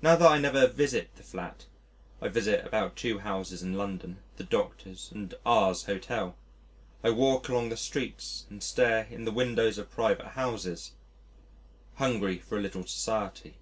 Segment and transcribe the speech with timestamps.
[0.00, 1.66] Now that I never visit the flat,
[2.22, 6.34] I visit about two houses in London the Doctor's and R 's Hotel.
[7.04, 10.92] I walk along the streets and stare in the windows of private houses,
[11.96, 13.56] hungry for a little society.